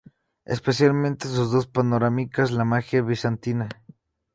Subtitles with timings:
[0.45, 3.69] Especialmente sus dos panorámicas: “La magia bizantina.